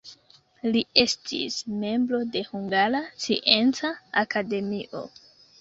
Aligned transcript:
Li 0.69 0.79
estis 1.01 1.57
membro 1.83 2.21
de 2.37 2.43
Hungara 2.47 3.05
Scienca 3.27 3.93
Akademio. 4.23 5.05